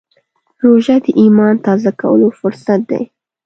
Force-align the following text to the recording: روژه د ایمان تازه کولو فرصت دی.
روژه 0.63 0.95
د 1.05 1.07
ایمان 1.21 1.55
تازه 1.65 1.89
کولو 2.01 2.27
فرصت 2.39 2.79
دی. 2.89 3.03